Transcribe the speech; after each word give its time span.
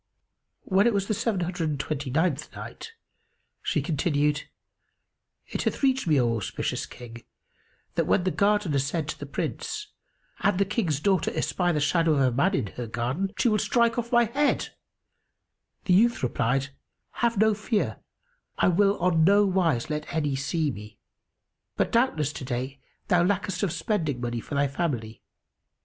When 0.63 0.87
it 0.87 0.95
was 0.95 1.05
the 1.07 1.13
Seven 1.13 1.41
Hundred 1.41 1.69
and 1.69 1.79
Twenty 1.79 2.09
ninth 2.09 2.51
Night, 2.55 2.93
She 3.61 3.83
continued, 3.83 4.49
It 5.45 5.61
hath 5.61 5.83
reached 5.83 6.07
me, 6.07 6.19
O 6.19 6.37
auspicious 6.37 6.87
King, 6.87 7.23
that 7.93 8.07
when 8.07 8.23
the 8.23 8.31
Gardener 8.31 8.79
said 8.79 9.07
to 9.09 9.19
the 9.19 9.27
Prince, 9.27 9.89
"An 10.39 10.57
the 10.57 10.65
King's 10.65 10.99
daughter 10.99 11.29
espy 11.35 11.71
the 11.71 11.79
shadow 11.79 12.13
of 12.13 12.21
a 12.21 12.31
man 12.31 12.55
in 12.55 12.67
her 12.77 12.87
garden, 12.87 13.31
she 13.37 13.47
will 13.47 13.59
strike 13.59 13.99
off 13.99 14.11
my 14.11 14.23
head;" 14.25 14.69
the 15.85 15.93
youth 15.93 16.23
replied, 16.23 16.69
"Have 17.21 17.37
no 17.37 17.53
fear, 17.53 17.99
I 18.57 18.69
will 18.69 18.97
on 18.97 19.23
no 19.23 19.45
wise 19.45 19.91
let 19.91 20.11
any 20.11 20.35
see 20.35 20.71
me. 20.71 20.97
But 21.77 21.91
doubtless 21.91 22.33
to 22.33 22.43
day 22.43 22.79
thou 23.07 23.23
lackest 23.23 23.61
of 23.61 23.71
spending 23.71 24.19
money 24.19 24.39
for 24.39 24.55
thy 24.55 24.67
family." 24.67 25.21